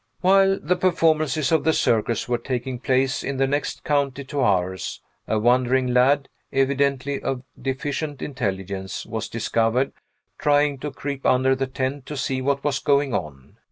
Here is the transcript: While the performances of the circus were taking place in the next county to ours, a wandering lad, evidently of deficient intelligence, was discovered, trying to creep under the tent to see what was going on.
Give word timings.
While 0.21 0.57
the 0.59 0.75
performances 0.75 1.51
of 1.51 1.63
the 1.63 1.73
circus 1.73 2.27
were 2.27 2.39
taking 2.39 2.79
place 2.79 3.23
in 3.23 3.37
the 3.37 3.45
next 3.45 3.83
county 3.83 4.23
to 4.23 4.39
ours, 4.39 4.99
a 5.27 5.37
wandering 5.37 5.93
lad, 5.93 6.27
evidently 6.51 7.21
of 7.21 7.43
deficient 7.61 8.19
intelligence, 8.19 9.05
was 9.05 9.29
discovered, 9.29 9.91
trying 10.39 10.79
to 10.79 10.89
creep 10.89 11.23
under 11.23 11.55
the 11.55 11.67
tent 11.67 12.07
to 12.07 12.17
see 12.17 12.41
what 12.41 12.63
was 12.63 12.79
going 12.79 13.13
on. 13.13 13.57